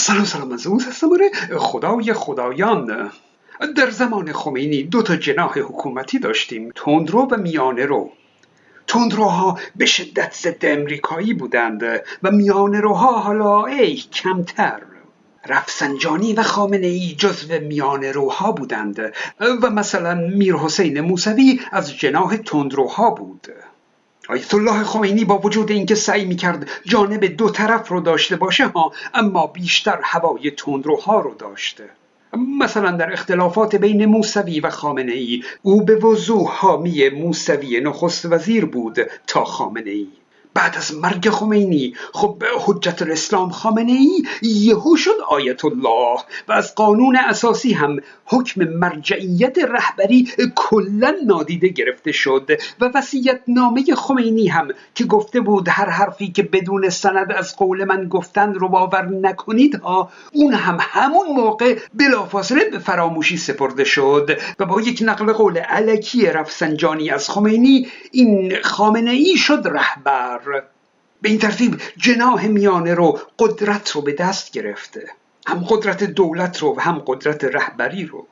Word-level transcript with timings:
سلام 0.00 0.24
سلام 0.24 0.52
از 0.52 0.66
هستم 0.66 1.08
خدای 1.58 2.12
خدایان. 2.12 3.10
در 3.76 3.90
زمان 3.90 4.32
خمینی 4.32 4.82
دو 4.82 5.02
تا 5.02 5.16
جناح 5.16 5.58
حکومتی 5.58 6.18
داشتیم 6.18 6.72
تندرو 6.74 7.28
و 7.30 7.36
میانه 7.36 7.86
رو. 7.86 8.10
تندروها 8.86 9.58
به 9.76 9.86
شدت 9.86 10.34
ضد 10.34 10.58
امریکایی 10.62 11.34
بودند 11.34 11.82
و 12.22 12.30
میانه 12.30 12.80
روها 12.80 13.18
حالا 13.18 13.64
ای 13.64 13.96
کمتر. 13.96 14.82
رفسنجانی 15.46 16.32
و 16.32 16.42
خامنه 16.42 16.86
ای 16.86 17.14
جزو 17.18 17.60
میانه 17.60 18.12
روها 18.12 18.52
بودند 18.52 19.12
و 19.62 19.70
مثلا 19.70 20.14
میر 20.14 20.54
حسین 20.54 21.00
موسوی 21.00 21.60
از 21.72 21.96
جناح 21.96 22.36
تندروها 22.36 23.10
بود. 23.10 23.48
آیت 24.30 24.54
الله 24.54 24.84
خمینی 24.84 25.24
با 25.24 25.38
وجود 25.38 25.70
اینکه 25.70 25.94
سعی 25.94 26.24
می‌کرد 26.24 26.68
جانب 26.84 27.24
دو 27.24 27.50
طرف 27.50 27.88
رو 27.88 28.00
داشته 28.00 28.36
باشه 28.36 28.66
ها 28.66 28.92
اما 29.14 29.46
بیشتر 29.46 29.98
هوای 30.02 30.50
تندروها 30.50 31.20
رو 31.20 31.34
داشته. 31.34 31.90
مثلا 32.60 32.90
در 32.90 33.12
اختلافات 33.12 33.76
بین 33.76 34.04
موسوی 34.04 34.60
و 34.60 34.70
خامنه 34.70 35.12
ای 35.12 35.42
او 35.62 35.84
به 35.84 35.94
وضوح 35.94 36.50
حامی 36.50 37.08
موسوی 37.08 37.80
نخست 37.80 38.26
وزیر 38.26 38.64
بود 38.64 38.96
تا 39.26 39.44
خامنه 39.44 39.90
ای 39.90 40.08
بعد 40.54 40.76
از 40.76 40.94
مرگ 40.94 41.30
خمینی 41.30 41.94
خب 42.12 42.42
حجت 42.60 43.02
الاسلام 43.02 43.50
خامنه 43.50 43.92
ای 43.92 44.22
یهو 44.42 44.96
شد 44.96 45.16
آیت 45.28 45.64
الله 45.64 46.20
و 46.48 46.52
از 46.52 46.74
قانون 46.74 47.16
اساسی 47.16 47.72
هم 47.72 47.96
حکم 48.24 48.64
مرجعیت 48.64 49.58
رهبری 49.58 50.28
کلا 50.54 51.16
نادیده 51.26 51.68
گرفته 51.68 52.12
شد 52.12 52.50
و 52.80 52.90
وسیعت 52.94 53.40
نامه 53.48 53.84
خمینی 53.94 54.48
هم 54.48 54.68
که 54.94 55.04
گفته 55.04 55.40
بود 55.40 55.68
هر 55.68 55.90
حرفی 55.90 56.28
که 56.32 56.42
بدون 56.42 56.88
سند 56.88 57.32
از 57.32 57.56
قول 57.56 57.84
من 57.84 58.08
گفتن 58.08 58.54
رو 58.54 58.68
باور 58.68 59.04
نکنید 59.04 59.74
ها 59.74 60.10
اون 60.32 60.54
هم 60.54 60.78
همون 60.80 61.26
موقع 61.36 61.78
بلافاصله 61.94 62.64
به 62.64 62.78
فراموشی 62.78 63.36
سپرده 63.36 63.84
شد 63.84 64.38
و 64.58 64.66
با 64.66 64.80
یک 64.80 65.02
نقل 65.06 65.32
قول 65.32 65.58
علکی 65.58 66.26
رفسنجانی 66.26 67.10
از 67.10 67.30
خمینی 67.30 67.88
این 68.12 68.56
خامنه 68.62 69.10
ای 69.10 69.36
شد 69.36 69.62
رهبر. 69.64 70.39
به 71.22 71.28
این 71.28 71.38
ترتیب 71.38 71.80
جناح 71.96 72.46
میانه 72.46 72.94
رو 72.94 73.18
قدرت 73.38 73.90
رو 73.90 74.02
به 74.02 74.12
دست 74.12 74.52
گرفته. 74.52 75.10
هم 75.46 75.64
قدرت 75.68 76.04
دولت 76.04 76.58
رو 76.58 76.76
و 76.76 76.80
هم 76.80 77.02
قدرت 77.06 77.44
رهبری 77.44 78.06
رو. 78.06 78.26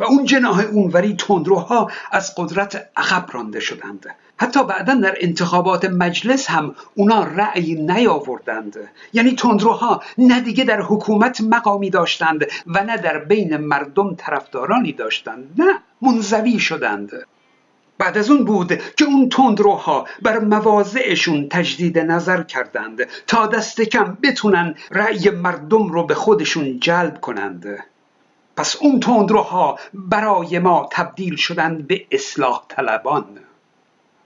و 0.00 0.04
اون 0.04 0.24
جناح 0.24 0.60
اونوری 0.60 1.16
تندروها 1.16 1.90
از 2.12 2.34
قدرت 2.36 2.90
عقب 2.96 3.26
رانده 3.32 3.60
شدند. 3.60 4.06
حتی 4.36 4.64
بعدا 4.64 4.94
در 4.94 5.16
انتخابات 5.20 5.84
مجلس 5.84 6.50
هم 6.50 6.74
اونا 6.94 7.24
رأی 7.24 7.74
نیاوردند. 7.74 8.76
یعنی 9.12 9.34
تندروها 9.34 10.02
نه 10.18 10.40
دیگه 10.40 10.64
در 10.64 10.80
حکومت 10.80 11.40
مقامی 11.40 11.90
داشتند 11.90 12.46
و 12.66 12.84
نه 12.84 12.96
در 12.96 13.18
بین 13.18 13.56
مردم 13.56 14.14
طرفدارانی 14.14 14.92
داشتند. 14.92 15.54
نه 15.58 15.78
منزوی 16.02 16.58
شدند. 16.58 17.26
بعد 17.98 18.18
از 18.18 18.30
اون 18.30 18.44
بود 18.44 18.72
که 18.96 19.04
اون 19.04 19.28
تندروها 19.28 20.06
بر 20.22 20.38
مواضعشون 20.38 21.48
تجدید 21.48 21.98
نظر 21.98 22.42
کردند 22.42 23.06
تا 23.26 23.46
دست 23.46 23.80
کم 23.80 24.18
بتونن 24.22 24.74
رأی 24.90 25.30
مردم 25.30 25.88
رو 25.88 26.06
به 26.06 26.14
خودشون 26.14 26.80
جلب 26.80 27.20
کنند. 27.20 27.84
پس 28.56 28.76
اون 28.80 29.00
تندروها 29.00 29.78
برای 29.94 30.58
ما 30.58 30.88
تبدیل 30.92 31.36
شدند 31.36 31.86
به 31.86 32.06
اصلاح 32.10 32.62
طلبان. 32.68 33.24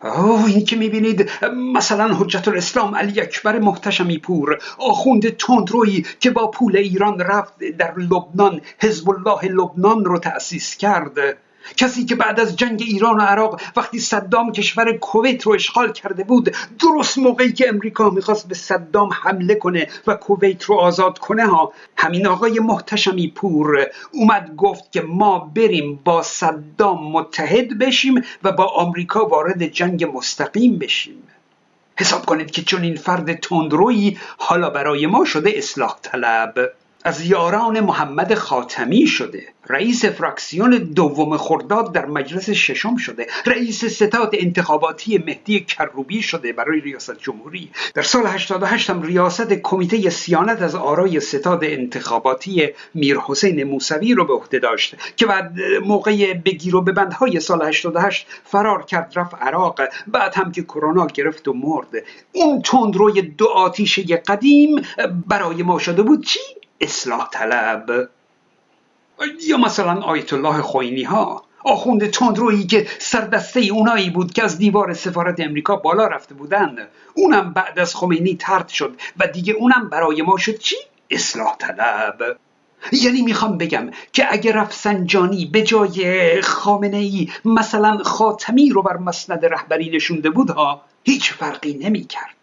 اوه 0.03 0.45
این 0.45 0.65
که 0.65 0.77
می‌بینید 0.77 1.31
مثلا 1.75 2.15
حجت 2.15 2.49
الاسلام 2.49 2.95
علی 2.95 3.21
اکبر 3.21 3.59
محتشمی 3.59 4.19
پور 4.19 4.59
آخوند 4.79 5.37
تندرویی 5.37 6.07
که 6.21 6.31
با 6.31 6.51
پول 6.51 6.77
ایران 6.77 7.21
رفت 7.21 7.59
در 7.79 7.95
لبنان 7.99 8.61
حزب 8.79 9.11
الله 9.11 9.45
لبنان 9.45 10.05
رو 10.05 10.19
تأسیس 10.19 10.77
کرد. 10.77 11.37
کسی 11.77 12.05
که 12.05 12.15
بعد 12.15 12.41
از 12.41 12.57
جنگ 12.57 12.83
ایران 12.87 13.17
و 13.17 13.21
عراق 13.21 13.61
وقتی 13.77 13.99
صدام 13.99 14.53
کشور 14.53 14.93
کویت 14.93 15.43
رو 15.43 15.53
اشغال 15.53 15.93
کرده 15.93 16.25
بود 16.25 16.57
درست 16.79 17.19
موقعی 17.19 17.53
که 17.53 17.69
امریکا 17.69 18.11
می‌خواست 18.11 18.49
به 18.49 18.55
صدام 18.55 19.11
حمله 19.13 19.55
کنه 19.55 19.89
و 20.07 20.15
کویت 20.15 20.65
رو 20.65 20.75
آزاد 20.75 21.19
کنه 21.19 21.47
ها 21.47 21.73
همین 21.97 22.27
آقای 22.27 22.61
محتشمی 22.61 23.29
پور 23.29 23.87
اومد 24.13 24.57
گفت 24.57 24.93
که 24.93 25.03
ما 25.03 25.39
بریم 25.39 26.01
با 26.05 26.23
صدام 26.23 27.13
متحد 27.13 27.79
بشیم 27.79 28.25
و 28.43 28.53
با 28.53 28.65
آمریکا 28.65 29.27
وارد 29.27 29.67
جنگ 29.67 30.11
مستقیم 30.15 30.79
بشیم. 30.79 31.23
حساب 31.97 32.27
کنید 32.27 32.51
که 32.51 32.63
چون 32.63 32.83
این 32.83 32.97
فرد 32.97 33.41
تندرویی 33.41 34.19
حالا 34.39 34.71
برای 34.71 35.07
ما 35.07 35.25
شده 35.25 35.53
اصلاح 35.55 35.97
طلب. 36.03 36.73
از 37.05 37.27
یاران 37.27 37.81
محمد 37.81 38.35
خاتمی 38.35 39.07
شده. 39.07 39.49
رئیس 39.69 40.05
فراکسیون 40.05 40.71
دوم 40.71 41.37
خرداد 41.37 41.93
در 41.93 42.07
مجلس 42.07 42.51
ششم 42.51 42.97
شده. 42.97 43.27
رئیس 43.47 43.85
ستاد 43.85 44.31
انتخاباتی 44.33 45.19
مهدی 45.19 45.61
کروبی 45.61 46.23
شده 46.23 46.53
برای 46.53 46.81
ریاست 46.81 47.19
جمهوری. 47.19 47.71
در 47.95 48.03
سال 48.03 48.27
88 48.27 48.91
هم 48.91 49.03
ریاست 49.03 49.53
کمیته 49.53 50.11
سیانت 50.11 50.63
از 50.63 50.75
آرای 50.75 51.21
ستاد 51.21 51.65
انتخاباتی 51.65 52.69
میر 52.95 53.19
حسین 53.19 53.65
موسوی 53.65 54.15
رو 54.15 54.25
به 54.25 54.33
عهده 54.33 54.59
داشت 54.59 54.95
که 55.17 55.27
بعد 55.27 55.53
موقع 55.85 56.35
بگیر 56.35 56.77
و 56.77 56.83
ببندهای 56.83 57.41
سال 57.41 57.67
88 57.67 58.27
فرار 58.45 58.85
کرد 58.85 59.13
رفت 59.17 59.35
عراق. 59.35 59.81
بعد 60.07 60.35
هم 60.35 60.53
که 60.53 60.63
کرونا 60.63 61.07
گرفت 61.07 61.49
و 61.49 61.53
مرد. 61.53 61.89
اون 62.33 62.63
تندروی 62.63 63.23
دو 63.23 63.47
آتیشه 63.47 64.17
قدیم 64.17 64.83
برای 65.27 65.63
ما 65.63 65.79
شده 65.79 66.03
بود 66.03 66.25
چی؟ 66.25 66.60
اصلاح 66.81 67.29
طلب. 67.33 68.09
یا 69.47 69.57
مثلا 69.57 70.01
آیت 70.01 70.33
الله 70.33 70.63
خوینی 70.63 71.03
ها 71.03 71.45
آخوند 71.65 72.11
تندرویی 72.11 72.67
که 72.67 72.87
سردسته 72.99 73.61
اونایی 73.61 74.11
بود 74.11 74.33
که 74.33 74.45
از 74.45 74.59
دیوار 74.59 74.95
سفارت 74.95 75.41
امریکا 75.41 75.77
بالا 75.77 76.07
رفته 76.07 76.35
بودند 76.35 76.89
اونم 77.15 77.53
بعد 77.53 77.79
از 77.79 77.97
خمینی 77.97 78.37
ترد 78.37 78.69
شد 78.69 78.97
و 79.19 79.27
دیگه 79.27 79.53
اونم 79.53 79.89
برای 79.89 80.23
ما 80.23 80.39
شد 80.39 80.59
چی؟ 80.59 80.77
اصلاح 81.11 81.57
طلب. 81.59 82.39
یعنی 82.93 83.23
می‌خوام 83.23 83.59
بگم 83.59 83.91
که 84.13 84.33
اگر 84.33 84.53
رفسنجانی 84.53 85.47
به 85.47 85.63
جای 85.63 86.43
خامنه 86.43 86.97
ای 86.97 87.31
مثلا 87.45 87.99
خاتمی 87.99 88.71
رو 88.71 88.83
بر 88.83 88.97
مسند 88.97 89.47
رهبری 89.47 89.91
نشونده 89.91 90.31
بود 90.31 90.51
ها 90.51 90.83
هیچ 91.05 91.33
فرقی 91.33 91.75
نمی‌کرد. 91.75 92.40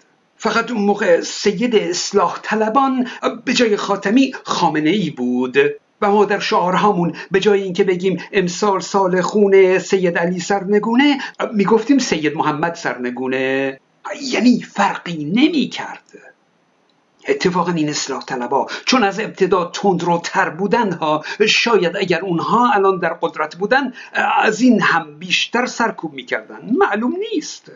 فقط 0.49 0.71
اون 0.71 0.81
موقع 0.81 1.21
سید 1.21 1.75
اصلاح 1.75 2.39
طلبان 2.43 3.07
به 3.45 3.53
جای 3.53 3.77
خاتمی 3.77 4.33
خامنه 4.43 4.89
ای 4.89 5.09
بود. 5.09 5.57
و 6.01 6.11
ما 6.11 6.25
در 6.25 6.39
شعارهامون 6.39 7.13
به 7.31 7.39
جای 7.39 7.61
اینکه 7.61 7.83
بگیم 7.83 8.23
امسال 8.31 8.79
سال 8.79 9.21
خون 9.21 9.79
سید 9.79 10.17
علی 10.17 10.39
سرنگونه 10.39 11.17
می‌گفتیم 11.53 11.97
سید 11.97 12.35
محمد 12.35 12.75
سرنگونه. 12.75 13.79
یعنی 14.21 14.61
فرقی 14.61 15.25
نمی 15.25 15.69
کرد 15.69 16.03
اتفاقا 17.27 17.71
این 17.71 17.89
اصلاح 17.89 18.25
طلبا 18.25 18.67
چون 18.85 19.03
از 19.03 19.19
ابتدا 19.19 19.71
تر 20.23 20.49
بودن 20.49 20.91
ها 20.91 21.23
شاید 21.47 21.97
اگر 21.97 22.21
اونها 22.21 22.71
الان 22.73 22.99
در 22.99 23.13
قدرت 23.13 23.55
بودن 23.55 23.93
از 24.43 24.61
این 24.61 24.81
هم 24.81 25.19
بیشتر 25.19 25.65
سرکوب 25.65 26.13
می‌کردن. 26.13 26.59
معلوم 26.77 27.13
نیست. 27.33 27.71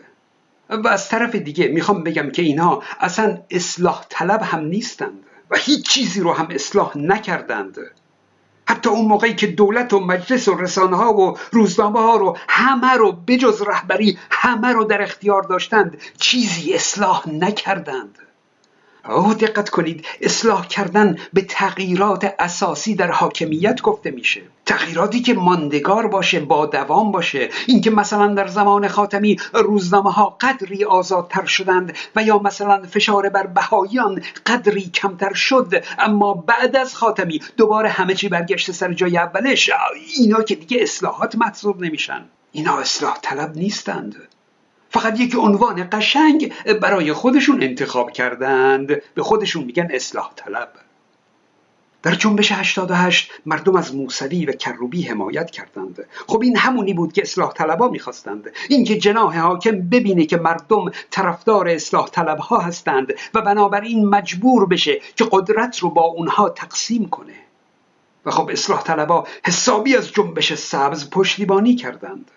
و 0.84 0.88
از 0.88 1.08
طرف 1.08 1.34
دیگه 1.34 1.68
می‌خوام 1.68 2.02
بگم 2.02 2.30
که 2.30 2.42
اینها 2.42 2.82
اصلا 3.00 3.38
اصلاح 3.50 4.04
طلب 4.08 4.42
هم 4.42 4.60
نیستند 4.60 5.18
و 5.50 5.56
هیچ 5.58 5.88
چیزی 5.88 6.20
رو 6.20 6.32
هم 6.32 6.48
اصلاح 6.50 6.98
نکردند. 6.98 7.78
حتی 8.68 8.88
اون 8.88 9.06
موقعی 9.06 9.34
که 9.34 9.46
دولت 9.46 9.92
و 9.92 10.00
مجلس 10.00 10.48
و 10.48 10.54
رسانه 10.54 10.96
ها 10.96 11.14
و 11.14 11.38
روزنامه 11.50 12.00
ها 12.00 12.16
رو 12.16 12.36
همه 12.48 12.92
رو 12.92 13.12
بجز 13.12 13.62
رهبری 13.62 14.18
همه 14.30 14.72
رو 14.72 14.84
در 14.84 15.02
اختیار 15.02 15.42
داشتند 15.42 16.00
چیزی 16.18 16.74
اصلاح 16.74 17.28
نکردند. 17.28 18.18
دقت 19.40 19.68
کنید 19.68 20.06
اصلاح 20.20 20.66
کردن 20.66 21.18
به 21.32 21.42
تغییرات 21.42 22.34
اساسی 22.38 22.94
در 22.94 23.10
حاکمیت 23.10 23.82
گفته 23.82 24.10
میشه. 24.10 24.42
تغییراتی 24.66 25.20
که 25.20 25.34
ماندگار 25.34 26.06
باشه 26.06 26.40
با 26.40 26.66
دوام 26.66 27.12
باشه. 27.12 27.50
اینکه 27.66 27.90
مثلا 27.90 28.34
در 28.34 28.46
زمان 28.46 28.88
خاتمی 28.88 29.36
روزنامه 29.52 30.12
ها 30.12 30.36
قدری 30.40 30.84
آزادتر 30.84 31.44
شدند 31.44 31.96
و 32.16 32.22
یا 32.22 32.38
مثلا 32.38 32.82
فشار 32.82 33.28
بر 33.28 33.46
بهاییان 33.46 34.22
قدری 34.46 34.90
کمتر 34.90 35.32
شد 35.32 35.84
اما 35.98 36.34
بعد 36.34 36.76
از 36.76 36.94
خاتمی 36.94 37.40
دوباره 37.56 37.88
همه 37.88 38.14
چی 38.14 38.28
برگشت 38.28 38.72
سر 38.72 38.92
جای 38.92 39.18
اولش. 39.18 39.70
اینا 40.18 40.42
که 40.42 40.54
دیگه 40.54 40.82
اصلاحات 40.82 41.34
محسوب 41.34 41.80
نمیشن. 41.80 42.24
اینا 42.52 42.78
اصلاح 42.78 43.18
طلب 43.22 43.56
نیستند. 43.56 44.16
فقط 44.92 45.20
یک 45.20 45.34
عنوان 45.34 45.88
قشنگ 45.92 46.52
برای 46.82 47.12
خودشون 47.12 47.62
انتخاب 47.62 48.10
کردند. 48.10 48.86
به 49.14 49.22
خودشون 49.22 49.64
میگن 49.64 49.88
اصلاح 49.90 50.30
طلب. 50.36 50.68
در 52.02 52.14
جنبش 52.14 52.52
88 52.52 53.30
مردم 53.46 53.76
از 53.76 53.94
موسوی 53.94 54.46
و 54.46 54.52
کروبی 54.52 55.02
حمایت 55.02 55.50
کردند. 55.50 56.06
خب 56.26 56.42
این 56.42 56.56
همونی 56.56 56.94
بود 56.94 57.12
که 57.12 57.22
اصلاح 57.22 57.52
طلبها 57.52 57.88
می‌خواستند. 57.88 58.50
اینکه 58.68 58.98
جناح 58.98 59.38
حاکم 59.38 59.70
ببینه 59.70 60.26
که 60.26 60.36
مردم 60.36 60.90
طرفدار 61.10 61.68
اصلاح 61.68 62.08
طلبها 62.08 62.58
هستند 62.58 63.12
و 63.34 63.42
بنابراین 63.42 64.08
مجبور 64.08 64.66
بشه 64.66 65.00
که 65.16 65.26
قدرت 65.32 65.78
رو 65.78 65.90
با 65.90 66.02
اونها 66.02 66.48
تقسیم 66.48 67.08
کنه. 67.08 67.34
و 68.26 68.30
خب 68.30 68.50
اصلاح 68.50 68.82
طلبها 68.82 69.26
حسابی 69.44 69.96
از 69.96 70.12
جنبش 70.12 70.54
سبز 70.54 71.10
پشتیبانی 71.10 71.74
کردند. 71.74 72.30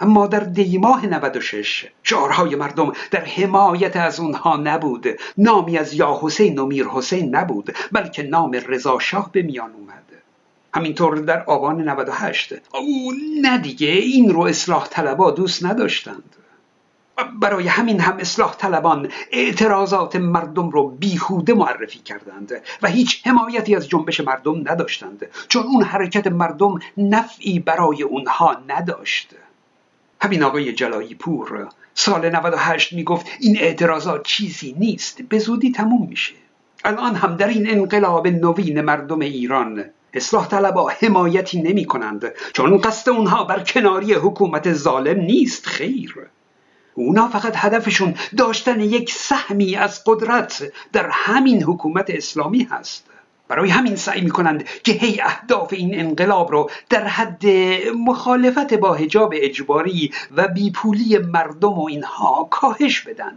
اما 0.00 0.26
در 0.26 0.40
دیماه 0.40 1.06
96 1.06 1.86
شعارهای 2.02 2.56
مردم 2.56 2.92
در 3.10 3.24
حمایت 3.24 3.96
از 3.96 4.20
اونها 4.20 4.56
نبود. 4.56 5.06
نامی 5.38 5.78
از 5.78 5.94
یا 5.94 6.18
حسین 6.22 6.58
و 6.58 6.66
میر 6.66 6.86
حسین 6.86 7.36
نبود 7.36 7.76
بلکه 7.92 8.22
نام 8.22 8.52
رضا 8.52 8.98
شاه 8.98 9.32
به 9.32 9.42
میان 9.42 9.72
اومد. 9.72 10.04
همینطور 10.74 11.16
در 11.18 11.44
آبان 11.44 11.88
98 11.88 12.52
او 12.74 13.12
نه 13.42 13.58
دیگه 13.58 13.88
این 13.88 14.30
رو 14.30 14.40
اصلاح 14.40 14.86
طلبا 14.88 15.30
دوست 15.30 15.64
نداشتند. 15.64 16.34
برای 17.40 17.68
همین 17.68 18.00
هم 18.00 18.16
اصلاح 18.16 18.54
طلبان 18.56 19.08
اعتراضات 19.32 20.16
مردم 20.16 20.70
رو 20.70 20.88
بیهوده 20.88 21.54
معرفی 21.54 21.98
کردند 21.98 22.52
و 22.82 22.88
هیچ 22.88 23.26
حمایتی 23.26 23.76
از 23.76 23.88
جنبش 23.88 24.20
مردم 24.20 24.58
نداشتند 24.58 25.26
چون 25.48 25.62
اون 25.62 25.82
حرکت 25.82 26.26
مردم 26.26 26.78
نفعی 26.96 27.58
برای 27.58 28.02
اونها 28.02 28.56
نداشت. 28.68 29.34
همین 30.20 30.42
آقای 30.42 30.72
جلایی 30.72 31.14
پور 31.14 31.68
سال 31.94 32.30
98 32.30 32.92
می‌گفت 32.92 33.26
این 33.40 33.58
اعتراضات 33.60 34.22
چیزی 34.22 34.74
نیست 34.78 35.22
به 35.22 35.38
زودی 35.38 35.72
تموم 35.72 36.08
میشه. 36.08 36.34
الان 36.84 37.14
هم 37.14 37.36
در 37.36 37.48
این 37.48 37.70
انقلاب 37.70 38.28
نوین 38.28 38.80
مردم 38.80 39.20
ایران 39.20 39.84
اصلاح 40.14 40.48
طلبا 40.48 40.88
حمایتی 40.88 41.62
نمی 41.62 41.84
کنند 41.84 42.32
چون 42.52 42.78
قصد 42.78 43.10
اونها 43.10 43.44
بر 43.44 43.60
کناری 43.60 44.14
حکومت 44.14 44.72
ظالم 44.72 45.20
نیست 45.20 45.66
خیر. 45.66 46.14
اونا 46.94 47.28
فقط 47.28 47.52
هدفشون 47.56 48.14
داشتن 48.36 48.80
یک 48.80 49.12
سهمی 49.12 49.76
از 49.76 50.04
قدرت 50.06 50.72
در 50.92 51.10
همین 51.12 51.62
حکومت 51.62 52.10
اسلامی 52.10 52.68
هست. 52.70 53.04
برای 53.48 53.70
همین 53.70 53.96
سعی 53.96 54.20
می‌کنند 54.20 54.64
که 54.64 54.92
هی 54.92 55.20
اهداف 55.20 55.72
این 55.72 56.00
انقلاب 56.00 56.52
رو 56.52 56.70
در 56.90 57.06
حد 57.06 57.46
مخالفت 58.06 58.74
با 58.74 58.94
حجاب 58.94 59.34
اجباری 59.36 60.12
و 60.36 60.48
بیپولی 60.48 61.18
مردم 61.18 61.78
و 61.78 61.86
اینها 61.86 62.48
کاهش 62.50 63.00
بدن. 63.00 63.32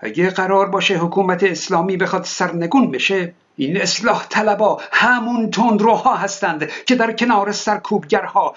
اگه 0.00 0.30
قرار 0.30 0.66
باشه 0.68 0.98
حکومت 0.98 1.42
اسلامی 1.42 1.96
بخواد 1.96 2.24
سرنگون 2.24 2.90
بشه 2.90 3.34
این 3.56 3.80
اصلاح 3.80 4.26
طلبا 4.28 4.80
همون 4.92 5.50
تندروها 5.50 6.16
هستند 6.16 6.70
که 6.86 6.94
در 6.94 7.12
کنار 7.12 7.52
سرکوبگرها 7.52 8.54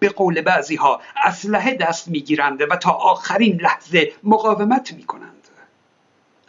به 0.00 0.08
قول 0.08 0.40
بعضی 0.40 0.76
ها 0.76 1.00
اسلحه 1.24 1.74
دست 1.74 2.08
می‌گیرند 2.08 2.62
و 2.70 2.76
تا 2.76 2.90
آخرین 2.90 3.60
لحظه 3.60 4.12
مقاومت 4.24 4.92
می‌کنند. 4.92 5.29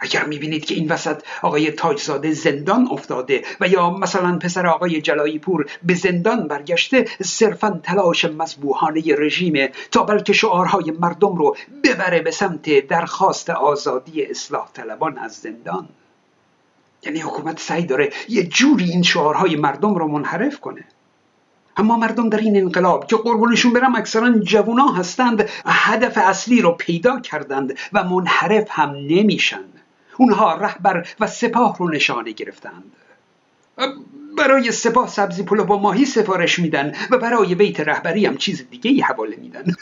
اگر 0.01 0.25
می‌بینید 0.25 0.65
که 0.65 0.75
این 0.75 0.92
وسط 0.92 1.24
آقای 1.42 1.71
تاجزاده 1.71 2.33
زندان 2.33 2.88
افتاده 2.92 3.44
و 3.59 3.68
یا 3.68 3.89
مثلا 3.89 4.38
پسر 4.38 4.68
آقای 4.68 5.01
جلایی 5.01 5.39
پور 5.39 5.65
به 5.83 5.94
زندان 5.94 6.48
برگشته 6.48 7.06
صرفا 7.24 7.80
تلاش 7.83 8.25
مذبوحانه 8.25 9.01
رژیم 9.18 9.69
تا 9.92 10.03
بلکه 10.03 10.33
شعارهای 10.33 10.92
مردم 10.92 11.36
رو 11.36 11.56
ببره 11.83 12.21
به 12.21 12.31
سمت 12.31 12.88
درخواست 12.88 13.50
آزادی 13.50 14.25
اصلاح 14.25 14.69
طلبان 14.74 15.18
از 15.18 15.33
زندان. 15.33 15.89
یعنی 17.03 17.19
حکومت 17.19 17.59
سعی 17.59 17.86
داره 17.86 18.09
یه 18.30 18.44
جوری 18.44 18.86
این 18.86 19.03
شعارهای 19.03 19.56
مردم 19.56 19.95
رو 19.95 20.07
منحرف 20.07 20.59
کنه. 20.59 20.83
اما 21.77 21.98
مردم 21.98 22.30
در 22.30 22.38
این 22.38 22.57
انقلاب 22.57 23.07
که 23.07 23.15
قربونشون 23.15 23.74
برم 23.74 23.95
اکثرا 23.95 24.30
جوونا 24.39 24.88
هستند 24.88 25.50
هدف 25.65 26.18
اصلی 26.18 26.62
رو 26.62 26.71
پیدا 26.71 27.19
کردند 27.19 27.77
و 27.94 28.03
منحرف 28.03 28.68
هم 28.69 28.89
نمیشن. 28.89 29.63
اونها 30.18 30.56
رهبر 30.56 31.08
و 31.19 31.28
سپاه 31.28 31.78
رو 31.78 31.90
نشانه 31.90 32.31
گرفتند. 32.31 32.92
برای 34.38 34.72
سپاه 34.72 35.08
سبزی 35.08 35.44
پلو 35.44 35.63
با 35.63 35.78
ماهی 35.80 36.06
سفارش 36.06 36.60
میدن 36.60 36.94
و 37.12 37.18
برای 37.18 37.56
بیت 37.56 37.80
رهبری 37.80 38.25
هم 38.25 38.38
چیز 38.38 38.69
دیگه 38.69 38.92
ای 38.92 39.02
حواله 39.02 39.36
میدن. 39.36 39.63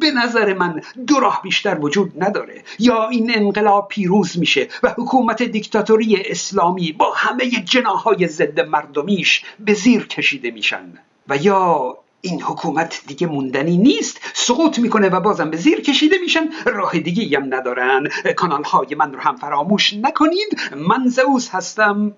به 0.00 0.10
نظر 0.10 0.54
من 0.54 0.80
دو 1.06 1.20
راه 1.20 1.40
بیشتر 1.42 1.78
وجود 1.80 2.22
نداره. 2.24 2.62
یا 2.78 3.08
این 3.08 3.32
انقلاب 3.34 3.88
پیروز 3.88 4.38
میشه 4.38 4.68
و 4.82 4.94
حکومت 4.98 5.42
دیکتاتوری 5.42 6.22
اسلامی 6.26 6.92
با 6.92 7.12
همه 7.16 7.50
جناهای 7.50 8.28
ضد 8.28 8.60
مردمیش 8.60 9.44
به 9.60 9.74
زیر 9.74 10.06
کشیده 10.06 10.50
میشن. 10.50 10.98
و 11.28 11.36
یا 11.36 11.96
این 12.20 12.42
حکومت 12.42 13.02
دیگه 13.06 13.26
موندنی 13.26 13.76
نیست. 13.76 14.20
سقوط 14.34 14.78
می‌کنه 14.78 15.08
و 15.08 15.20
بازم 15.20 15.50
به 15.50 15.56
زیر 15.56 15.80
کشیده 15.80 16.16
میشن. 16.18 16.48
راه 16.66 16.98
دیگه 16.98 17.38
هم 17.38 17.54
ندارن. 17.54 18.08
کانال 18.36 18.62
های 18.62 18.94
من 18.94 19.12
رو 19.12 19.20
هم 19.20 19.36
فراموش 19.36 19.94
نکنید. 19.94 20.60
من 20.76 21.08
زئوس 21.08 21.48
هستم. 21.50 22.12